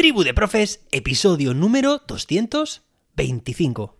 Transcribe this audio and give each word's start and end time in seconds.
Tribu 0.00 0.24
de 0.24 0.32
Profes, 0.32 0.80
episodio 0.92 1.52
número 1.52 2.00
225. 2.08 3.98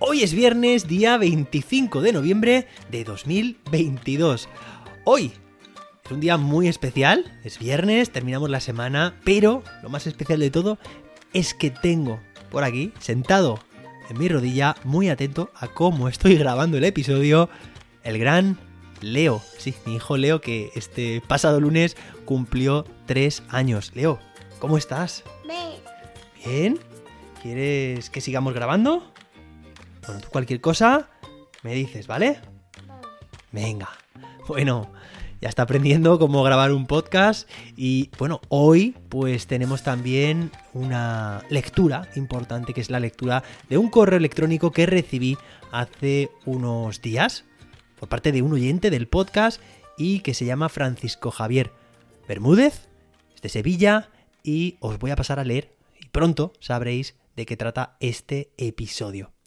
Hoy 0.00 0.22
es 0.24 0.32
viernes, 0.34 0.88
día 0.88 1.16
25 1.16 2.00
de 2.00 2.12
noviembre 2.12 2.66
de 2.90 3.04
2022. 3.04 4.48
Hoy 5.04 5.30
es 6.08 6.12
un 6.12 6.20
día 6.20 6.38
muy 6.38 6.68
especial, 6.68 7.38
es 7.44 7.58
viernes, 7.58 8.08
terminamos 8.08 8.48
la 8.48 8.60
semana, 8.60 9.20
pero 9.24 9.62
lo 9.82 9.90
más 9.90 10.06
especial 10.06 10.40
de 10.40 10.50
todo 10.50 10.78
es 11.34 11.52
que 11.52 11.70
tengo 11.70 12.18
por 12.50 12.64
aquí, 12.64 12.94
sentado 12.98 13.58
en 14.08 14.18
mi 14.18 14.26
rodilla, 14.26 14.74
muy 14.84 15.10
atento 15.10 15.50
a 15.54 15.68
cómo 15.68 16.08
estoy 16.08 16.36
grabando 16.38 16.78
el 16.78 16.84
episodio, 16.84 17.50
el 18.04 18.18
gran 18.18 18.58
Leo. 19.02 19.42
Sí, 19.58 19.74
mi 19.84 19.96
hijo 19.96 20.16
Leo 20.16 20.40
que 20.40 20.70
este 20.74 21.20
pasado 21.28 21.60
lunes 21.60 21.94
cumplió 22.24 22.86
tres 23.04 23.42
años. 23.50 23.92
Leo, 23.94 24.18
¿cómo 24.60 24.78
estás? 24.78 25.24
Bien. 26.42 26.78
¿Quieres 27.42 28.08
que 28.08 28.22
sigamos 28.22 28.54
grabando? 28.54 29.12
Bueno, 30.06 30.22
tú 30.22 30.28
cualquier 30.30 30.62
cosa 30.62 31.10
me 31.62 31.74
dices, 31.74 32.06
¿vale? 32.06 32.40
Venga. 33.52 33.90
Bueno, 34.46 34.90
ya 35.40 35.48
está 35.48 35.62
aprendiendo 35.62 36.18
cómo 36.18 36.42
grabar 36.42 36.72
un 36.72 36.86
podcast 36.86 37.48
y 37.76 38.10
bueno, 38.18 38.40
hoy 38.48 38.94
pues 39.08 39.46
tenemos 39.46 39.82
también 39.82 40.50
una 40.74 41.42
lectura 41.48 42.08
importante 42.16 42.74
que 42.74 42.80
es 42.80 42.90
la 42.90 43.00
lectura 43.00 43.42
de 43.68 43.78
un 43.78 43.88
correo 43.88 44.18
electrónico 44.18 44.72
que 44.72 44.86
recibí 44.86 45.36
hace 45.72 46.30
unos 46.44 47.00
días 47.02 47.44
por 47.98 48.08
parte 48.08 48.32
de 48.32 48.42
un 48.42 48.52
oyente 48.52 48.90
del 48.90 49.08
podcast 49.08 49.60
y 49.96 50.20
que 50.20 50.34
se 50.34 50.44
llama 50.44 50.68
Francisco 50.68 51.30
Javier 51.30 51.72
Bermúdez, 52.26 52.88
de 53.42 53.48
Sevilla 53.48 54.10
y 54.42 54.76
os 54.80 54.98
voy 54.98 55.10
a 55.10 55.16
pasar 55.16 55.38
a 55.38 55.44
leer 55.44 55.74
y 56.00 56.06
pronto 56.06 56.52
sabréis 56.60 57.16
de 57.36 57.46
qué 57.46 57.56
trata 57.56 57.96
este 58.00 58.50
episodio. 58.56 59.37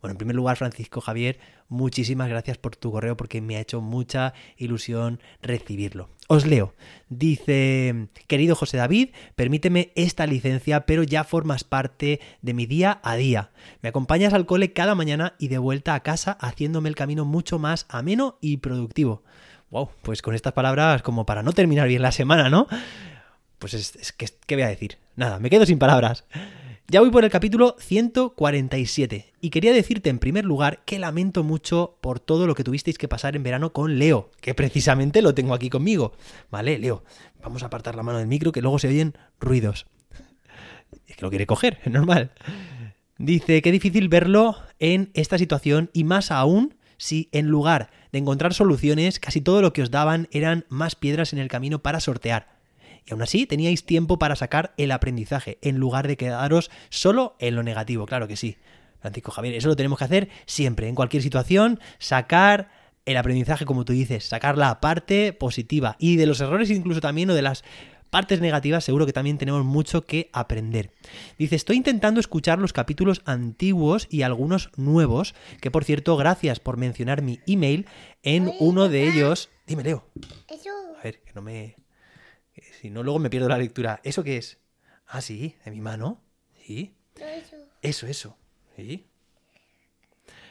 Bueno, 0.00 0.12
en 0.12 0.18
primer 0.18 0.36
lugar, 0.36 0.56
Francisco 0.56 1.00
Javier, 1.00 1.38
muchísimas 1.68 2.28
gracias 2.28 2.58
por 2.58 2.76
tu 2.76 2.92
correo 2.92 3.16
porque 3.16 3.40
me 3.40 3.56
ha 3.56 3.60
hecho 3.60 3.80
mucha 3.80 4.34
ilusión 4.56 5.20
recibirlo. 5.42 6.08
Os 6.28 6.46
leo. 6.46 6.74
Dice, 7.08 8.08
querido 8.26 8.54
José 8.54 8.76
David, 8.76 9.10
permíteme 9.34 9.92
esta 9.96 10.26
licencia, 10.26 10.86
pero 10.86 11.02
ya 11.02 11.24
formas 11.24 11.64
parte 11.64 12.20
de 12.40 12.54
mi 12.54 12.66
día 12.66 13.00
a 13.02 13.16
día. 13.16 13.50
Me 13.82 13.88
acompañas 13.88 14.32
al 14.32 14.46
cole 14.46 14.72
cada 14.72 14.94
mañana 14.94 15.34
y 15.38 15.48
de 15.48 15.58
vuelta 15.58 15.94
a 15.94 16.04
casa 16.04 16.38
haciéndome 16.40 16.88
el 16.88 16.94
camino 16.94 17.24
mucho 17.24 17.58
más 17.58 17.86
ameno 17.88 18.38
y 18.40 18.58
productivo. 18.58 19.24
Wow, 19.70 19.90
pues 20.02 20.22
con 20.22 20.34
estas 20.34 20.52
palabras 20.52 21.02
como 21.02 21.26
para 21.26 21.42
no 21.42 21.52
terminar 21.52 21.88
bien 21.88 22.02
la 22.02 22.12
semana, 22.12 22.50
¿no? 22.50 22.66
Pues 23.58 23.74
es, 23.74 24.12
que, 24.12 24.26
¿qué 24.46 24.54
voy 24.56 24.64
a 24.64 24.68
decir? 24.68 24.98
Nada, 25.16 25.38
me 25.38 25.50
quedo 25.50 25.66
sin 25.66 25.78
palabras. 25.78 26.24
Ya 26.90 26.98
voy 26.98 27.12
por 27.12 27.22
el 27.22 27.30
capítulo 27.30 27.76
147 27.78 29.32
y 29.40 29.50
quería 29.50 29.72
decirte 29.72 30.10
en 30.10 30.18
primer 30.18 30.44
lugar 30.44 30.82
que 30.84 30.98
lamento 30.98 31.44
mucho 31.44 31.96
por 32.00 32.18
todo 32.18 32.48
lo 32.48 32.56
que 32.56 32.64
tuvisteis 32.64 32.98
que 32.98 33.06
pasar 33.06 33.36
en 33.36 33.44
verano 33.44 33.72
con 33.72 33.96
Leo, 33.96 34.32
que 34.40 34.54
precisamente 34.54 35.22
lo 35.22 35.32
tengo 35.32 35.54
aquí 35.54 35.70
conmigo. 35.70 36.14
Vale, 36.50 36.80
Leo, 36.80 37.04
vamos 37.44 37.62
a 37.62 37.66
apartar 37.66 37.94
la 37.94 38.02
mano 38.02 38.18
del 38.18 38.26
micro 38.26 38.50
que 38.50 38.60
luego 38.60 38.80
se 38.80 38.88
oyen 38.88 39.14
ruidos. 39.38 39.86
Es 41.06 41.14
que 41.14 41.22
lo 41.22 41.30
quiere 41.30 41.46
coger, 41.46 41.78
es 41.84 41.92
normal. 41.92 42.32
Dice 43.18 43.62
que 43.62 43.70
difícil 43.70 44.08
verlo 44.08 44.56
en 44.80 45.12
esta 45.14 45.38
situación 45.38 45.90
y 45.92 46.02
más 46.02 46.32
aún 46.32 46.74
si 46.96 47.28
en 47.30 47.46
lugar 47.46 47.92
de 48.10 48.18
encontrar 48.18 48.52
soluciones 48.52 49.20
casi 49.20 49.40
todo 49.40 49.62
lo 49.62 49.72
que 49.72 49.82
os 49.82 49.92
daban 49.92 50.26
eran 50.32 50.66
más 50.68 50.96
piedras 50.96 51.32
en 51.32 51.38
el 51.38 51.46
camino 51.46 51.84
para 51.84 52.00
sortear. 52.00 52.59
Y 53.10 53.12
aún 53.12 53.22
así 53.22 53.44
teníais 53.44 53.84
tiempo 53.84 54.20
para 54.20 54.36
sacar 54.36 54.72
el 54.76 54.92
aprendizaje, 54.92 55.58
en 55.62 55.78
lugar 55.78 56.06
de 56.06 56.16
quedaros 56.16 56.70
solo 56.90 57.34
en 57.40 57.56
lo 57.56 57.64
negativo, 57.64 58.06
claro 58.06 58.28
que 58.28 58.36
sí. 58.36 58.56
Francisco 59.00 59.32
Javier, 59.32 59.54
eso 59.54 59.66
lo 59.66 59.74
tenemos 59.74 59.98
que 59.98 60.04
hacer 60.04 60.28
siempre, 60.46 60.86
en 60.86 60.94
cualquier 60.94 61.20
situación, 61.20 61.80
sacar 61.98 62.70
el 63.06 63.16
aprendizaje, 63.16 63.64
como 63.64 63.84
tú 63.84 63.92
dices, 63.92 64.24
sacar 64.24 64.56
la 64.56 64.80
parte 64.80 65.32
positiva. 65.32 65.96
Y 65.98 66.16
de 66.16 66.26
los 66.26 66.40
errores 66.40 66.70
incluso 66.70 67.00
también 67.00 67.28
o 67.30 67.34
de 67.34 67.42
las 67.42 67.64
partes 68.10 68.40
negativas 68.40 68.84
seguro 68.84 69.06
que 69.06 69.12
también 69.12 69.38
tenemos 69.38 69.64
mucho 69.64 70.06
que 70.06 70.30
aprender. 70.32 70.92
Dice, 71.36 71.56
estoy 71.56 71.78
intentando 71.78 72.20
escuchar 72.20 72.60
los 72.60 72.72
capítulos 72.72 73.22
antiguos 73.24 74.06
y 74.08 74.22
algunos 74.22 74.70
nuevos, 74.76 75.34
que 75.60 75.72
por 75.72 75.82
cierto, 75.82 76.16
gracias 76.16 76.60
por 76.60 76.76
mencionar 76.76 77.22
mi 77.22 77.40
email 77.48 77.86
en 78.22 78.52
uno 78.60 78.88
de 78.88 79.08
ellos. 79.08 79.48
Dime, 79.66 79.82
Leo. 79.82 80.04
A 80.96 81.02
ver, 81.02 81.22
que 81.22 81.32
no 81.34 81.42
me... 81.42 81.74
Si 82.80 82.90
no, 82.90 83.02
luego 83.02 83.18
me 83.18 83.30
pierdo 83.30 83.48
la 83.48 83.58
lectura. 83.58 84.00
¿Eso 84.04 84.24
qué 84.24 84.36
es? 84.36 84.58
Ah, 85.06 85.20
sí, 85.20 85.56
de 85.64 85.70
mi 85.70 85.80
mano. 85.80 86.20
Sí. 86.64 86.94
Eso. 87.16 87.56
Eso, 87.82 88.06
eso. 88.06 88.36
Sí. 88.76 89.06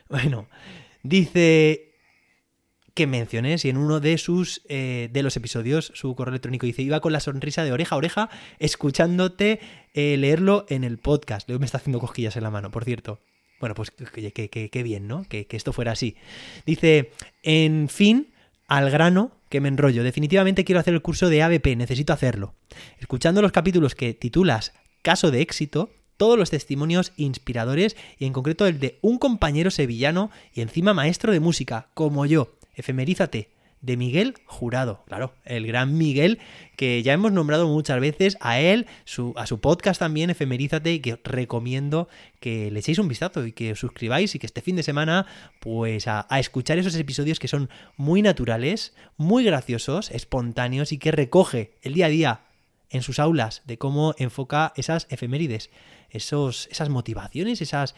Bueno, 0.09 0.47
dice 1.03 1.89
que 2.93 3.07
mencioné 3.07 3.57
si 3.59 3.69
en 3.69 3.77
uno 3.77 3.99
de 3.99 4.17
sus 4.17 4.61
eh, 4.67 5.09
de 5.13 5.23
los 5.23 5.37
episodios 5.37 5.91
su 5.95 6.15
correo 6.15 6.31
electrónico 6.31 6.65
dice 6.65 6.81
iba 6.81 6.99
con 6.99 7.13
la 7.13 7.21
sonrisa 7.21 7.63
de 7.63 7.71
oreja 7.71 7.95
a 7.95 7.97
oreja 7.97 8.29
escuchándote 8.57 9.61
eh, 9.93 10.17
leerlo 10.17 10.65
en 10.67 10.83
el 10.83 10.97
podcast. 10.97 11.47
Luego 11.47 11.59
me 11.59 11.65
está 11.65 11.77
haciendo 11.77 11.99
cosquillas 11.99 12.35
en 12.35 12.43
la 12.43 12.51
mano, 12.51 12.71
por 12.71 12.83
cierto. 12.83 13.21
Bueno, 13.59 13.75
pues 13.75 13.91
qué 13.91 14.83
bien, 14.83 15.07
¿no? 15.07 15.23
Que, 15.25 15.45
que 15.45 15.57
esto 15.57 15.73
fuera 15.73 15.91
así. 15.91 16.15
Dice, 16.65 17.11
en 17.43 17.89
fin, 17.89 18.33
al 18.67 18.89
grano, 18.89 19.31
que 19.49 19.61
me 19.61 19.67
enrollo. 19.67 20.03
Definitivamente 20.03 20.63
quiero 20.63 20.79
hacer 20.79 20.93
el 20.93 21.01
curso 21.01 21.29
de 21.29 21.43
ABP, 21.43 21.75
necesito 21.75 22.13
hacerlo. 22.13 22.53
Escuchando 22.99 23.41
los 23.41 23.51
capítulos 23.51 23.95
que 23.95 24.13
titulas 24.13 24.73
Caso 25.01 25.31
de 25.31 25.41
éxito, 25.41 25.91
todos 26.17 26.37
los 26.37 26.49
testimonios 26.49 27.13
inspiradores 27.15 27.95
y 28.17 28.25
en 28.25 28.33
concreto 28.33 28.67
el 28.67 28.79
de 28.79 28.99
un 29.01 29.17
compañero 29.17 29.71
sevillano 29.71 30.29
y 30.53 30.61
encima 30.61 30.93
maestro 30.93 31.31
de 31.31 31.39
música, 31.39 31.87
como 31.93 32.25
yo. 32.25 32.55
Efemerízate 32.75 33.49
de 33.81 33.97
Miguel 33.97 34.35
Jurado. 34.45 35.03
Claro, 35.07 35.33
el 35.45 35.65
gran 35.67 35.97
Miguel, 35.97 36.39
que 36.75 37.01
ya 37.03 37.13
hemos 37.13 37.31
nombrado 37.31 37.67
muchas 37.67 37.99
veces 37.99 38.37
a 38.41 38.59
él, 38.59 38.87
su, 39.05 39.33
a 39.37 39.45
su 39.45 39.59
podcast 39.59 39.99
también, 39.99 40.29
Efemerízate, 40.29 41.01
que 41.01 41.19
recomiendo 41.23 42.09
que 42.39 42.71
le 42.71 42.79
echéis 42.79 42.99
un 42.99 43.07
vistazo 43.07 43.45
y 43.45 43.51
que 43.51 43.71
os 43.71 43.79
suscribáis 43.79 44.35
y 44.35 44.39
que 44.39 44.45
este 44.45 44.61
fin 44.61 44.75
de 44.75 44.83
semana, 44.83 45.25
pues 45.59 46.07
a, 46.07 46.25
a 46.29 46.39
escuchar 46.39 46.77
esos 46.77 46.95
episodios 46.95 47.39
que 47.39 47.47
son 47.47 47.69
muy 47.97 48.21
naturales, 48.21 48.93
muy 49.17 49.43
graciosos, 49.43 50.11
espontáneos 50.11 50.91
y 50.91 50.97
que 50.97 51.11
recoge 51.11 51.71
el 51.81 51.93
día 51.93 52.07
a 52.07 52.09
día 52.09 52.41
en 52.89 53.01
sus 53.01 53.19
aulas 53.19 53.61
de 53.65 53.77
cómo 53.77 54.15
enfoca 54.17 54.73
esas 54.75 55.07
efemérides, 55.09 55.69
esos, 56.09 56.67
esas 56.71 56.89
motivaciones, 56.89 57.61
esas 57.61 57.95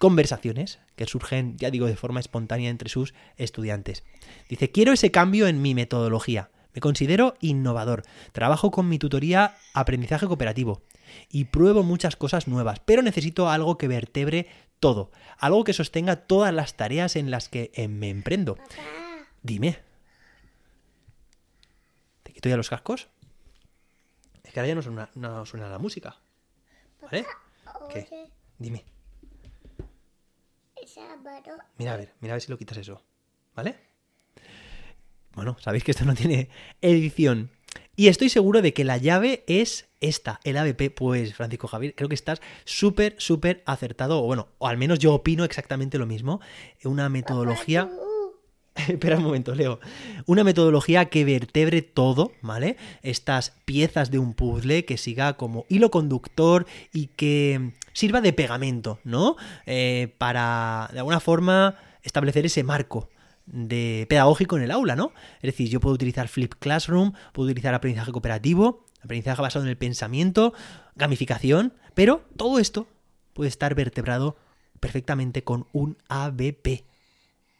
conversaciones 0.00 0.78
que 0.96 1.06
surgen, 1.06 1.58
ya 1.58 1.70
digo, 1.70 1.86
de 1.86 1.94
forma 1.94 2.20
espontánea 2.20 2.70
entre 2.70 2.88
sus 2.88 3.12
estudiantes. 3.36 4.02
Dice, 4.48 4.70
quiero 4.72 4.94
ese 4.94 5.10
cambio 5.10 5.46
en 5.46 5.60
mi 5.60 5.74
metodología. 5.74 6.48
Me 6.72 6.80
considero 6.80 7.34
innovador. 7.40 8.04
Trabajo 8.32 8.70
con 8.70 8.88
mi 8.88 8.98
tutoría 8.98 9.58
aprendizaje 9.74 10.26
cooperativo 10.26 10.80
y 11.28 11.44
pruebo 11.44 11.82
muchas 11.82 12.16
cosas 12.16 12.48
nuevas, 12.48 12.80
pero 12.80 13.02
necesito 13.02 13.50
algo 13.50 13.76
que 13.76 13.88
vertebre 13.88 14.46
todo, 14.78 15.10
algo 15.36 15.64
que 15.64 15.74
sostenga 15.74 16.16
todas 16.16 16.54
las 16.54 16.78
tareas 16.78 17.14
en 17.14 17.30
las 17.30 17.50
que 17.50 17.70
eh, 17.74 17.86
me 17.86 18.08
emprendo. 18.08 18.56
Dime. 19.42 19.80
¿Te 22.22 22.32
quito 22.32 22.48
ya 22.48 22.56
los 22.56 22.70
cascos? 22.70 23.08
Es 24.44 24.54
que 24.54 24.60
ahora 24.60 24.68
ya 24.68 24.74
no 24.76 24.82
suena, 24.82 25.10
no 25.14 25.44
suena 25.44 25.68
la 25.68 25.78
música. 25.78 26.16
¿Vale? 27.02 27.26
¿Qué? 27.92 28.30
Dime. 28.56 28.82
Mira 31.78 31.94
a 31.94 31.96
ver, 31.96 32.14
mira 32.20 32.34
a 32.34 32.36
ver 32.36 32.42
si 32.42 32.50
lo 32.50 32.58
quitas 32.58 32.78
eso. 32.78 33.02
¿Vale? 33.54 33.76
Bueno, 35.34 35.56
sabéis 35.60 35.84
que 35.84 35.92
esto 35.92 36.04
no 36.04 36.14
tiene 36.14 36.48
edición. 36.80 37.50
Y 37.96 38.08
estoy 38.08 38.28
seguro 38.30 38.62
de 38.62 38.72
que 38.72 38.84
la 38.84 38.96
llave 38.96 39.44
es 39.46 39.88
esta, 40.00 40.40
el 40.44 40.56
ABP. 40.56 40.90
Pues, 40.90 41.34
Francisco 41.34 41.68
Javier, 41.68 41.94
creo 41.94 42.08
que 42.08 42.14
estás 42.14 42.40
súper, 42.64 43.14
súper 43.18 43.62
acertado. 43.66 44.22
O 44.22 44.26
bueno, 44.26 44.48
o 44.58 44.66
al 44.68 44.78
menos 44.78 44.98
yo 44.98 45.14
opino 45.14 45.44
exactamente 45.44 45.98
lo 45.98 46.06
mismo. 46.06 46.40
Una 46.84 47.08
metodología. 47.08 47.90
Espera 48.88 49.16
un 49.16 49.24
momento, 49.24 49.54
Leo. 49.54 49.80
Una 50.26 50.44
metodología 50.44 51.06
que 51.06 51.24
vertebre 51.24 51.82
todo, 51.82 52.32
¿vale? 52.42 52.76
Estas 53.02 53.52
piezas 53.64 54.10
de 54.10 54.18
un 54.18 54.34
puzzle 54.34 54.84
que 54.84 54.96
siga 54.96 55.34
como 55.36 55.66
hilo 55.68 55.90
conductor 55.90 56.66
y 56.92 57.08
que 57.08 57.72
sirva 57.92 58.20
de 58.20 58.32
pegamento, 58.32 59.00
¿no? 59.04 59.36
Eh, 59.66 60.14
para, 60.18 60.88
de 60.92 60.98
alguna 60.98 61.20
forma, 61.20 61.76
establecer 62.02 62.46
ese 62.46 62.62
marco 62.62 63.08
de 63.46 64.06
pedagógico 64.08 64.56
en 64.56 64.62
el 64.62 64.70
aula, 64.70 64.96
¿no? 64.96 65.12
Es 65.36 65.52
decir, 65.52 65.68
yo 65.68 65.80
puedo 65.80 65.94
utilizar 65.94 66.28
Flip 66.28 66.54
Classroom, 66.58 67.12
puedo 67.32 67.48
utilizar 67.48 67.74
aprendizaje 67.74 68.12
cooperativo, 68.12 68.86
aprendizaje 69.02 69.42
basado 69.42 69.64
en 69.64 69.70
el 69.70 69.76
pensamiento, 69.76 70.52
gamificación, 70.94 71.74
pero 71.94 72.22
todo 72.36 72.58
esto 72.58 72.86
puede 73.32 73.48
estar 73.48 73.74
vertebrado 73.74 74.36
perfectamente 74.78 75.42
con 75.42 75.66
un 75.72 75.96
ABP. 76.08 76.84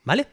¿Vale? 0.05 0.28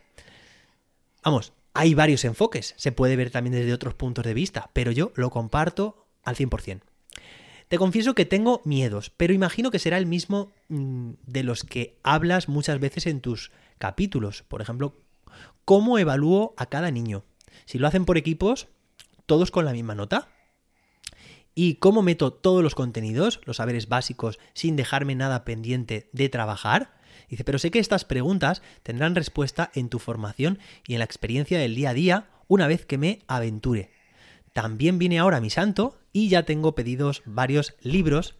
Vamos, 1.27 1.51
hay 1.73 1.93
varios 1.93 2.23
enfoques, 2.23 2.73
se 2.77 2.93
puede 2.93 3.17
ver 3.17 3.31
también 3.31 3.53
desde 3.53 3.73
otros 3.73 3.95
puntos 3.95 4.23
de 4.23 4.33
vista, 4.33 4.69
pero 4.71 4.93
yo 4.93 5.11
lo 5.15 5.29
comparto 5.29 6.07
al 6.23 6.37
100%. 6.37 6.83
Te 7.67 7.77
confieso 7.77 8.15
que 8.15 8.23
tengo 8.23 8.61
miedos, 8.63 9.09
pero 9.17 9.33
imagino 9.33 9.69
que 9.69 9.77
será 9.77 9.97
el 9.97 10.05
mismo 10.05 10.53
mm, 10.69 11.15
de 11.25 11.43
los 11.43 11.65
que 11.65 11.99
hablas 12.01 12.47
muchas 12.47 12.79
veces 12.79 13.07
en 13.07 13.19
tus 13.19 13.51
capítulos. 13.77 14.43
Por 14.43 14.61
ejemplo, 14.61 15.01
¿cómo 15.65 15.99
evalúo 15.99 16.53
a 16.55 16.67
cada 16.67 16.91
niño? 16.91 17.25
Si 17.65 17.77
lo 17.77 17.87
hacen 17.87 18.05
por 18.05 18.17
equipos, 18.17 18.69
todos 19.25 19.51
con 19.51 19.65
la 19.65 19.73
misma 19.73 19.95
nota. 19.95 20.29
¿Y 21.55 21.75
cómo 21.75 22.03
meto 22.03 22.31
todos 22.31 22.63
los 22.63 22.73
contenidos, 22.73 23.41
los 23.43 23.57
saberes 23.57 23.89
básicos, 23.89 24.39
sin 24.53 24.77
dejarme 24.77 25.13
nada 25.13 25.43
pendiente 25.43 26.09
de 26.13 26.29
trabajar? 26.29 26.96
Dice, 27.29 27.43
pero 27.43 27.59
sé 27.59 27.71
que 27.71 27.79
estas 27.79 28.05
preguntas 28.05 28.61
tendrán 28.83 29.15
respuesta 29.15 29.71
en 29.73 29.89
tu 29.89 29.99
formación 29.99 30.59
y 30.87 30.93
en 30.93 30.99
la 30.99 31.05
experiencia 31.05 31.59
del 31.59 31.75
día 31.75 31.89
a 31.89 31.93
día 31.93 32.27
una 32.47 32.67
vez 32.67 32.85
que 32.85 32.97
me 32.97 33.19
aventure. 33.27 33.91
También 34.53 34.97
viene 34.97 35.19
ahora 35.19 35.41
mi 35.41 35.49
santo 35.49 35.99
y 36.13 36.29
ya 36.29 36.43
tengo 36.43 36.73
pedidos 36.73 37.21
varios 37.25 37.75
libros. 37.81 38.35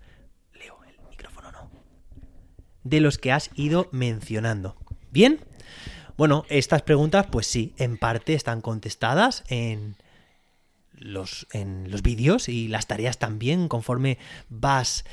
Leo, 0.54 0.78
el 0.88 1.10
micrófono 1.10 1.52
no. 1.52 1.70
De 2.84 3.02
los 3.02 3.18
que 3.18 3.32
has 3.32 3.52
ido 3.56 3.90
mencionando. 3.92 4.78
¿Bien? 5.12 5.42
Bueno, 6.18 6.46
estas 6.50 6.82
preguntas, 6.82 7.28
pues 7.30 7.46
sí, 7.46 7.76
en 7.78 7.98
parte 7.98 8.34
están 8.34 8.62
contestadas 8.62 9.44
en 9.50 9.96
los, 10.94 11.48
en 11.52 11.92
los 11.92 12.02
vídeos 12.02 12.50
y 12.50 12.68
las 12.68 12.88
tareas 12.88 13.20
también, 13.20 13.68
conforme 13.68 14.18
vas 14.50 15.06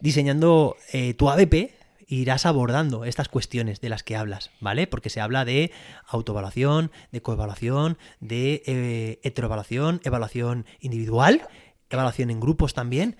diseñando 0.00 0.76
eh, 0.92 1.14
tu 1.14 1.30
ABP, 1.30 1.70
irás 2.20 2.44
abordando 2.44 3.04
estas 3.06 3.28
cuestiones 3.28 3.80
de 3.80 3.88
las 3.88 4.02
que 4.02 4.16
hablas, 4.16 4.50
¿vale? 4.60 4.86
Porque 4.86 5.08
se 5.08 5.20
habla 5.20 5.46
de 5.46 5.72
autoevaluación, 6.06 6.90
de 7.10 7.22
coevaluación, 7.22 7.96
de 8.20 8.62
eh, 8.66 9.20
heteroevaluación, 9.22 10.00
evaluación 10.04 10.66
individual, 10.80 11.48
evaluación 11.88 12.30
en 12.30 12.40
grupos 12.40 12.74
también. 12.74 13.16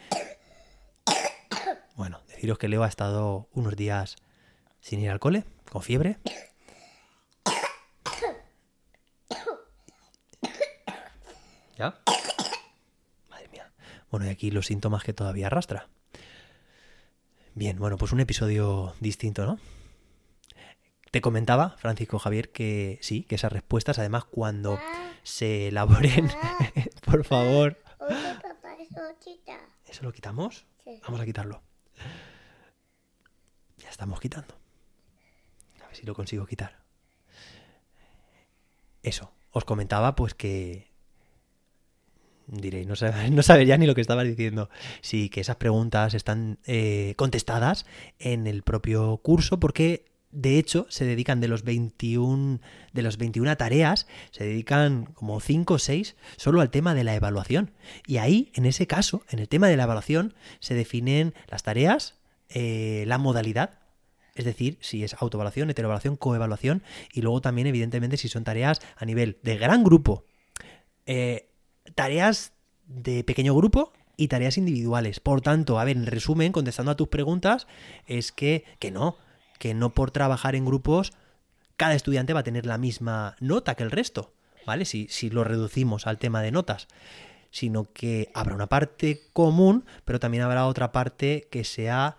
Bueno, 1.97 2.21
deciros 2.29 2.59
que 2.59 2.69
Leo 2.69 2.83
ha 2.83 2.89
estado 2.89 3.49
unos 3.53 3.77
días 3.77 4.17
sin 4.81 5.01
ir 5.01 5.11
al 5.11 5.21
cole, 5.21 5.45
con 5.71 5.83
fiebre. 5.83 6.19
¿Ya? 11.79 11.99
Madre 13.31 13.49
mía. 13.51 13.73
Bueno, 14.11 14.27
y 14.27 14.29
aquí 14.29 14.51
los 14.51 14.67
síntomas 14.67 15.03
que 15.03 15.15
todavía 15.15 15.47
arrastra. 15.47 15.89
Bien, 17.55 17.79
bueno, 17.79 17.99
pues 17.99 18.13
un 18.13 18.21
episodio 18.21 18.95
distinto, 19.01 19.45
¿no? 19.45 19.59
Te 21.11 21.21
comentaba, 21.21 21.77
Francisco 21.77 22.19
Javier, 22.19 22.51
que 22.51 22.99
sí, 23.03 23.25
que 23.25 23.35
esas 23.35 23.53
respuestas, 23.53 23.99
además, 23.99 24.25
cuando 24.25 24.79
se 25.23 25.69
elaboren, 25.69 26.31
por 27.05 27.25
favor. 27.25 27.79
¿Eso 29.87 30.03
lo 30.03 30.13
quitamos? 30.13 30.65
Vamos 31.03 31.21
a 31.21 31.27
quitarlo. 31.27 31.63
Ya 33.77 33.91
estamos 33.91 34.19
quitando. 34.19 34.55
A 35.83 35.89
ver 35.89 35.97
si 35.97 36.07
lo 36.07 36.15
consigo 36.15 36.47
quitar. 36.47 36.83
Eso, 39.03 39.31
os 39.51 39.65
comentaba 39.67 40.15
pues 40.15 40.33
que 40.33 40.92
diréis, 42.47 42.87
no, 42.87 42.95
no 43.31 43.63
ya 43.63 43.77
ni 43.77 43.87
lo 43.87 43.95
que 43.95 44.01
estaba 44.01 44.25
diciendo. 44.25 44.69
Sí, 45.01 45.29
que 45.29 45.41
esas 45.41 45.57
preguntas 45.57 46.15
están 46.15 46.59
eh, 46.67 47.15
contestadas 47.17 47.87
en 48.19 48.47
el 48.47 48.63
propio 48.63 49.19
curso 49.19 49.59
porque 49.61 50.13
de 50.33 50.59
hecho, 50.59 50.87
se 50.89 51.05
dedican 51.05 51.41
de 51.41 51.49
los 51.49 51.63
21 51.63 52.61
de 52.95 53.03
las 53.03 53.19
21 53.19 53.55
tareas, 53.59 54.07
se 54.31 54.45
dedican 54.45 55.05
como 55.05 55.39
5 55.41 55.75
o 55.75 55.79
6 55.79 56.17
solo 56.39 56.63
al 56.63 56.71
tema 56.71 56.95
de 56.95 57.05
la 57.05 57.15
evaluación. 57.15 57.73
Y 58.07 58.17
ahí, 58.17 58.51
en 58.55 58.65
ese 58.65 58.87
caso, 58.87 59.25
en 59.29 59.41
el 59.41 59.49
tema 59.49 59.69
de 59.69 59.77
la 59.77 59.85
evaluación, 59.85 60.35
se 60.59 60.75
definen 60.75 61.35
las 61.49 61.63
tareas, 61.63 62.17
eh, 62.49 63.05
la 63.07 63.19
modalidad, 63.19 63.79
es 64.35 64.47
decir, 64.47 64.79
si 64.81 65.05
es 65.05 65.15
autoevaluación, 65.19 65.69
heteroevaluación, 65.69 66.17
coevaluación, 66.17 66.83
y 67.13 67.21
luego 67.21 67.43
también, 67.43 67.67
evidentemente, 67.67 68.17
si 68.17 68.29
son 68.29 68.45
tareas 68.45 68.81
a 68.97 69.05
nivel 69.05 69.39
de 69.43 69.59
gran 69.59 69.85
grupo. 69.85 70.25
Eh, 71.05 71.52
tareas 71.95 72.53
de 72.87 73.25
pequeño 73.25 73.55
grupo 73.55 73.93
y 74.17 74.29
tareas 74.29 74.59
individuales. 74.59 75.21
Por 75.21 75.41
tanto, 75.41 75.79
a 75.79 75.85
ver, 75.85 75.97
en 75.97 76.07
resumen, 76.07 76.53
contestando 76.53 76.93
a 76.93 76.97
tus 76.97 77.09
preguntas, 77.09 77.67
es 78.07 78.33
que, 78.33 78.65
que 78.79 78.91
no, 78.91 79.17
que 79.59 79.75
no 79.75 79.95
por 79.95 80.11
trabajar 80.11 80.55
en 80.55 80.65
grupos 80.65 81.13
cada 81.77 81.95
estudiante 81.95 82.33
va 82.33 82.41
a 82.41 82.45
tener 82.45 82.67
la 82.67 82.79
misma 82.79 83.35
nota 83.41 83.75
que 83.75 83.83
el 83.83 83.91
resto, 83.91 84.33
¿vale? 84.67 84.85
Si, 84.85 85.09
si 85.09 85.31
lo 85.31 85.43
reducimos 85.43 86.07
al 86.07 86.19
tema 86.19 86.43
de 86.43 86.53
notas 86.53 86.87
sino 87.53 87.93
que 87.93 88.31
habrá 88.35 88.55
una 88.55 88.67
parte 88.67 89.29
común, 89.33 89.85
pero 90.05 90.19
también 90.19 90.43
habrá 90.43 90.67
otra 90.67 90.91
parte 90.91 91.47
que 91.51 91.65
sea 91.65 92.17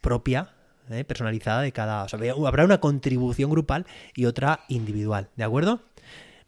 propia, 0.00 0.54
¿eh? 0.90 1.04
personalizada 1.04 1.60
de 1.60 1.72
cada... 1.72 2.06
Habrá 2.46 2.64
una 2.64 2.80
contribución 2.80 3.50
grupal 3.50 3.86
y 4.14 4.24
otra 4.24 4.60
individual, 4.68 5.28
¿de 5.36 5.44
acuerdo? 5.44 5.80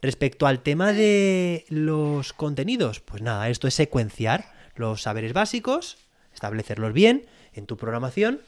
Respecto 0.05 0.45
al 0.45 0.59
tema 0.59 0.93
de 0.93 1.65
los 1.67 2.31
contenidos, 2.33 2.99
pues 2.99 3.23
nada, 3.23 3.49
esto 3.49 3.67
es 3.67 3.73
secuenciar 3.73 4.45
los 4.75 5.01
saberes 5.01 5.33
básicos, 5.33 5.97
establecerlos 6.31 6.93
bien 6.93 7.25
en 7.53 7.65
tu 7.65 7.75
programación 7.75 8.39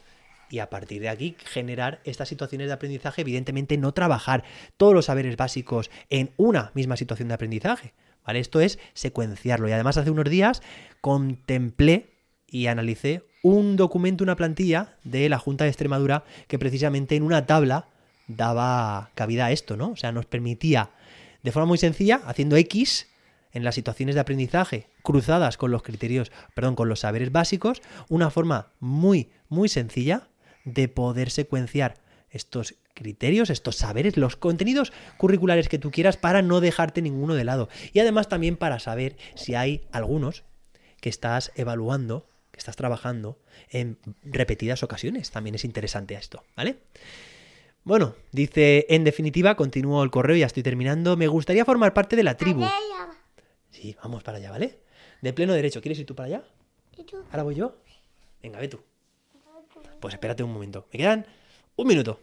y 0.52 0.60
a 0.60 0.70
partir 0.70 1.02
de 1.02 1.10
aquí 1.10 1.36
generar 1.46 2.00
estas 2.04 2.30
situaciones 2.30 2.68
de 2.68 2.74
aprendizaje, 2.74 3.22
evidentemente 3.22 3.76
no 3.80 3.92
trabajar 3.92 4.44
todos 4.78 4.94
los 4.94 5.06
saberes 5.06 5.36
básicos 5.36 5.90
en 6.12 6.30
una 6.38 6.70
misma 6.76 6.96
situación 6.96 7.30
de 7.30 7.34
aprendizaje, 7.34 7.96
¿vale? 8.24 8.38
Esto 8.38 8.62
es 8.62 8.78
secuenciarlo 8.94 9.68
y 9.68 9.72
además 9.72 9.98
hace 9.98 10.12
unos 10.12 10.30
días 10.30 10.62
contemplé 11.02 12.12
y 12.46 12.68
analicé 12.68 13.24
un 13.42 13.78
documento, 13.78 14.24
una 14.24 14.36
plantilla 14.36 14.94
de 15.04 15.28
la 15.28 15.40
Junta 15.40 15.64
de 15.64 15.72
Extremadura 15.72 16.24
que 16.48 16.60
precisamente 16.60 17.16
en 17.16 17.24
una 17.24 17.48
tabla 17.48 17.88
daba 18.28 19.10
cabida 19.16 19.48
a 19.48 19.52
esto, 19.52 19.76
¿no? 19.76 19.90
O 19.90 19.96
sea, 19.96 20.12
nos 20.12 20.28
permitía 20.28 20.92
de 21.48 21.54
forma 21.54 21.68
muy 21.68 21.78
sencilla, 21.78 22.20
haciendo 22.26 22.58
X 22.58 23.08
en 23.54 23.64
las 23.64 23.76
situaciones 23.76 24.16
de 24.16 24.20
aprendizaje 24.20 24.90
cruzadas 25.02 25.56
con 25.56 25.72
los 25.72 25.82
criterios, 25.82 26.30
perdón, 26.54 26.76
con 26.76 26.90
los 26.90 27.00
saberes 27.00 27.32
básicos, 27.32 27.82
una 28.10 28.30
forma 28.30 28.74
muy, 28.82 29.30
muy 29.48 29.70
sencilla 29.70 30.28
de 30.66 30.90
poder 30.90 31.30
secuenciar 31.30 31.94
estos 32.32 32.76
criterios, 32.94 33.50
estos 33.50 33.78
saberes, 33.78 34.18
los 34.18 34.36
contenidos 34.36 34.92
curriculares 35.16 35.70
que 35.70 35.80
tú 35.80 35.90
quieras 35.90 36.18
para 36.18 36.42
no 36.42 36.60
dejarte 36.60 37.02
ninguno 37.02 37.34
de 37.34 37.46
lado. 37.46 37.70
Y 37.94 38.00
además 38.00 38.28
también 38.28 38.58
para 38.58 38.80
saber 38.80 39.16
si 39.36 39.56
hay 39.56 39.88
algunos 39.94 40.44
que 41.00 41.08
estás 41.08 41.54
evaluando, 41.56 42.28
que 42.52 42.60
estás 42.60 42.76
trabajando 42.76 43.40
en 43.70 44.00
repetidas 44.22 44.84
ocasiones. 44.84 45.32
También 45.32 45.56
es 45.56 45.64
interesante 45.64 46.16
esto, 46.16 46.44
¿vale? 46.58 46.80
Bueno, 47.88 48.16
dice, 48.34 48.86
en 48.90 49.06
definitiva, 49.06 49.56
continúo 49.56 50.04
el 50.04 50.12
correo, 50.12 50.36
ya 50.36 50.46
estoy 50.46 50.62
terminando. 50.62 51.16
Me 51.16 51.30
gustaría 51.30 51.64
formar 51.64 51.94
parte 51.94 52.18
de 52.18 52.24
la 52.24 52.36
tribu. 52.36 52.66
Sí, 53.70 53.96
vamos 54.04 54.24
para 54.24 54.40
allá, 54.40 54.52
¿vale? 54.52 54.80
De 55.22 55.32
pleno 55.32 55.54
derecho. 55.54 55.80
¿Quieres 55.80 55.98
ir 55.98 56.06
tú 56.06 56.14
para 56.14 56.28
allá? 56.28 56.44
¿Y 56.98 57.06
tú? 57.06 57.16
¿Ahora 57.32 57.44
voy 57.44 57.56
yo? 57.56 57.78
Venga, 58.44 58.60
ve 58.60 58.68
tú. 58.68 58.82
Pues 60.02 60.14
espérate 60.14 60.44
un 60.44 60.52
momento. 60.52 60.86
Me 60.92 61.00
quedan 61.00 61.28
un 61.78 61.88
minuto. 61.88 62.20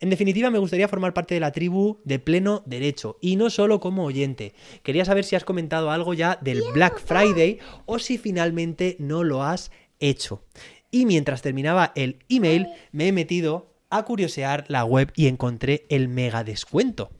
En 0.00 0.10
definitiva, 0.10 0.50
me 0.50 0.58
gustaría 0.58 0.88
formar 0.88 1.14
parte 1.14 1.34
de 1.34 1.40
la 1.40 1.52
tribu 1.52 2.00
de 2.02 2.18
pleno 2.18 2.64
derecho 2.66 3.16
y 3.20 3.36
no 3.36 3.50
solo 3.50 3.78
como 3.78 4.06
oyente. 4.06 4.54
Quería 4.82 5.04
saber 5.04 5.22
si 5.22 5.36
has 5.36 5.44
comentado 5.44 5.92
algo 5.92 6.14
ya 6.14 6.36
del 6.40 6.62
Black 6.74 6.98
Friday 6.98 7.60
o 7.86 8.00
si 8.00 8.18
finalmente 8.18 8.96
no 8.98 9.22
lo 9.22 9.44
has 9.44 9.70
hecho. 10.00 10.42
Y 10.90 11.06
mientras 11.06 11.42
terminaba 11.42 11.92
el 11.94 12.24
email, 12.28 12.66
me 12.90 13.06
he 13.06 13.12
metido 13.12 13.77
a 13.90 14.04
curiosear 14.04 14.64
la 14.68 14.84
web 14.84 15.12
y 15.16 15.26
encontré 15.26 15.86
el 15.88 16.08
mega 16.08 16.44
descuento. 16.44 17.10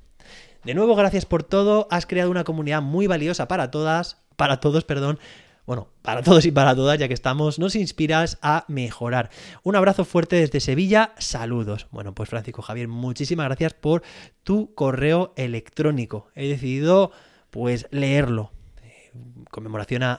De 0.65 0.75
nuevo, 0.75 0.95
gracias 0.97 1.25
por 1.25 1.43
todo. 1.43 1.87
Has 1.91 2.07
creado 2.07 2.31
una 2.31 2.45
comunidad 2.45 2.83
muy 2.83 3.07
valiosa 3.07 3.49
para 3.49 3.71
todas, 3.71 4.19
para 4.37 4.61
todos, 4.61 4.85
perdón. 4.85 5.19
Bueno, 5.67 5.89
para 6.03 6.23
todos 6.23 6.47
y 6.47 6.51
para 6.51 6.75
todas, 6.75 6.99
ya 6.99 7.09
que 7.09 7.15
estamos, 7.15 7.59
nos 7.59 7.75
inspiras 7.75 8.39
a 8.41 8.65
mejorar. 8.69 9.31
Un 9.63 9.77
abrazo 9.77 10.05
fuerte 10.05 10.37
desde 10.37 10.61
Sevilla, 10.61 11.13
saludos. 11.19 11.87
Bueno, 11.91 12.15
pues 12.15 12.31
Francisco 12.31 12.63
Javier, 12.63 12.89
muchísimas 12.89 13.47
gracias 13.47 13.75
por 13.75 14.03
tu 14.45 14.75
correo 14.75 15.35
electrónico. 15.37 16.29
He 16.35 16.49
decidido, 16.49 17.13
pues, 17.51 17.87
leerlo. 17.91 18.51
Eh, 18.83 19.13
conmemoración 19.51 20.03
a, 20.05 20.19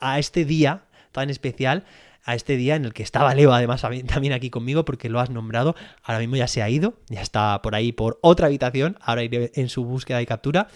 a 0.00 0.18
este 0.18 0.44
día 0.46 0.84
tan 1.12 1.30
especial 1.30 1.84
a 2.28 2.34
este 2.34 2.58
día 2.58 2.76
en 2.76 2.84
el 2.84 2.92
que 2.92 3.02
estaba 3.02 3.34
Leo 3.34 3.54
además 3.54 3.80
también 4.06 4.34
aquí 4.34 4.50
conmigo 4.50 4.84
porque 4.84 5.08
lo 5.08 5.18
has 5.18 5.30
nombrado. 5.30 5.74
Ahora 6.02 6.18
mismo 6.18 6.36
ya 6.36 6.46
se 6.46 6.60
ha 6.60 6.68
ido, 6.68 6.98
ya 7.08 7.22
está 7.22 7.62
por 7.62 7.74
ahí 7.74 7.90
por 7.90 8.18
otra 8.20 8.48
habitación, 8.48 8.98
ahora 9.00 9.22
iré 9.22 9.50
en 9.54 9.70
su 9.70 9.82
búsqueda 9.82 10.20
y 10.20 10.26
captura. 10.26 10.68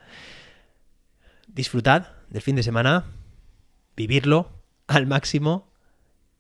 Disfrutad 1.47 2.12
del 2.30 2.40
fin 2.40 2.57
de 2.57 2.62
semana, 2.62 3.04
vivirlo 3.97 4.49
al 4.87 5.07
máximo 5.07 5.71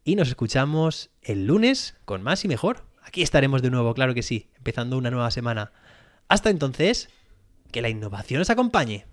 y 0.02 0.16
nos 0.16 0.28
escuchamos 0.28 1.10
el 1.20 1.46
lunes 1.46 1.98
con 2.06 2.22
más 2.22 2.42
y 2.46 2.48
mejor. 2.48 2.86
Aquí 3.02 3.20
estaremos 3.20 3.60
de 3.60 3.68
nuevo, 3.68 3.92
claro 3.92 4.14
que 4.14 4.22
sí, 4.22 4.48
empezando 4.56 4.96
una 4.96 5.10
nueva 5.10 5.30
semana. 5.30 5.72
Hasta 6.28 6.50
entonces, 6.50 7.08
que 7.72 7.82
la 7.82 7.88
innovación 7.88 8.42
os 8.42 8.50
acompañe. 8.50 9.07